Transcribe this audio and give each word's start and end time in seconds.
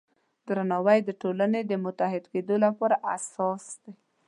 درناوی 0.47 0.99
د 1.03 1.09
ټولنې 1.21 1.61
د 1.65 1.71
متحد 1.83 2.23
کیدو 2.33 2.55
لپاره 2.65 2.95
اساسي 3.15 3.75
دی. 3.83 3.93